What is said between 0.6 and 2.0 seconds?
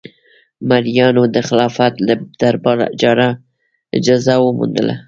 مریانو د خلافت